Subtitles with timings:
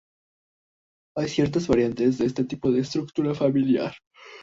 [1.15, 3.93] Hay ciertas variantes de este tipo de estructura familiar.